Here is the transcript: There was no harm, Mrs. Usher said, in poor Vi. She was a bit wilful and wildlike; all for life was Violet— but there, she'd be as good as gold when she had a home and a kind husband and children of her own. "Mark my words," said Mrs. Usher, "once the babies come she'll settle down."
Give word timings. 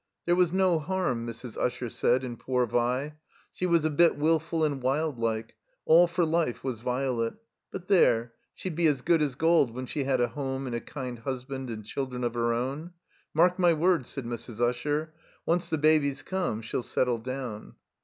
There 0.25 0.35
was 0.35 0.51
no 0.51 0.79
harm, 0.79 1.27
Mrs. 1.27 1.57
Usher 1.59 1.87
said, 1.87 2.23
in 2.23 2.35
poor 2.35 2.65
Vi. 2.65 3.13
She 3.53 3.67
was 3.67 3.85
a 3.85 3.91
bit 3.91 4.17
wilful 4.17 4.63
and 4.63 4.81
wildlike; 4.81 5.51
all 5.85 6.07
for 6.07 6.25
life 6.25 6.63
was 6.63 6.79
Violet— 6.81 7.35
but 7.71 7.87
there, 7.87 8.33
she'd 8.55 8.73
be 8.73 8.87
as 8.87 9.03
good 9.03 9.21
as 9.21 9.35
gold 9.35 9.75
when 9.75 9.85
she 9.85 10.03
had 10.05 10.19
a 10.19 10.29
home 10.29 10.65
and 10.65 10.75
a 10.75 10.81
kind 10.81 11.19
husband 11.19 11.69
and 11.69 11.85
children 11.85 12.23
of 12.23 12.33
her 12.33 12.51
own. 12.51 12.93
"Mark 13.35 13.59
my 13.59 13.73
words," 13.73 14.09
said 14.09 14.25
Mrs. 14.25 14.59
Usher, 14.59 15.13
"once 15.45 15.69
the 15.69 15.77
babies 15.77 16.23
come 16.23 16.63
she'll 16.63 16.81
settle 16.81 17.19
down." 17.19 17.75